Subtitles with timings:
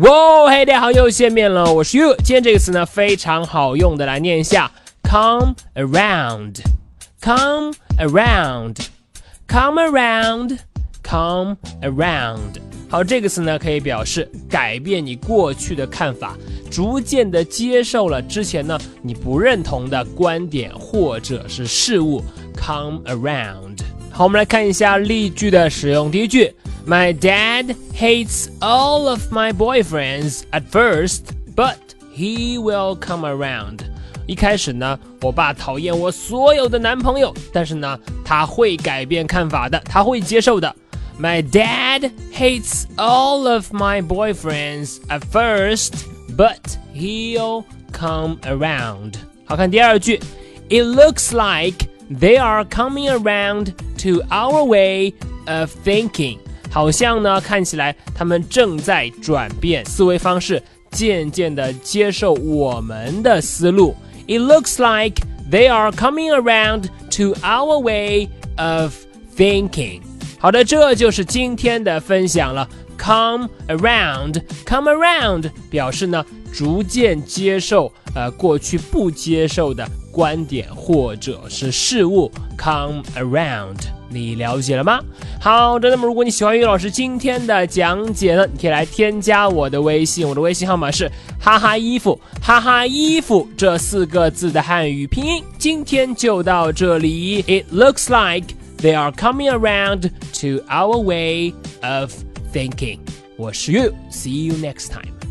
[0.00, 2.16] 哇，嘿，大家好，又见面了，我是 You。
[2.24, 4.72] 今天这个词呢非常好用的，来念一下
[5.02, 12.56] ，come around，come around，come around，come around。
[12.88, 16.38] 好，这个词呢可以表示改变你过去的看法，
[16.70, 22.24] 逐渐的接受了之前呢你不认同的观点或者是事物
[22.56, 23.80] ，come around。
[24.10, 26.10] 好，我们来看一下例句的使用。
[26.10, 26.56] 第一句。
[26.85, 31.77] My dad hates all of my boyfriends at first, but
[32.13, 33.79] he will come around.
[34.25, 40.75] 一开始呢，我爸讨厌我所有的男朋友，但是呢，他会改变看法的，他会接受的。
[41.19, 45.93] My dad hates all of my boyfriends at first,
[46.37, 46.59] but
[46.93, 49.13] he'll come around.
[49.45, 50.19] 好看第二句，
[50.69, 55.13] It looks like they are coming around to our way
[55.47, 56.39] of thinking.
[56.72, 63.94] 好像呢，看起来他们正在转变思维方式，渐渐的接受我们的思路。
[64.26, 66.84] It looks like they are coming around
[67.16, 68.94] to our way of
[69.36, 70.00] thinking。
[70.38, 72.66] 好的，这就是今天的分享了。
[72.98, 82.30] Come around，come around 表示呢，逐渐接受呃过去不接受的观点或者是事物。
[82.56, 84.01] Come around。
[84.12, 85.00] 你了解了吗？
[85.40, 91.10] 好的，那么如果你喜欢于老师今天的讲解呢，你可以来添加我的微信，我的微信号码是
[91.40, 95.42] 哈哈衣服，哈哈衣服这四个字的汉语拼音。
[95.58, 97.42] 今天就到这里。
[97.42, 100.10] It looks like they are coming around
[100.40, 102.12] to our way of
[102.52, 102.98] thinking。
[103.36, 105.21] 我是 You，see you next time。